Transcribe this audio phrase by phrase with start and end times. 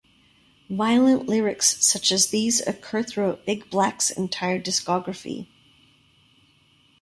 [0.71, 5.47] Violent lyrics such as these occur throughout Big Black's entire discography.